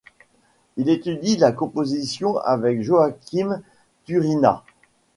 Il 0.77 0.89
étudie 0.89 1.37
la 1.37 1.51
composition 1.51 2.37
avec 2.39 2.81
Joaquín 2.81 3.61
Turina. 4.05 4.63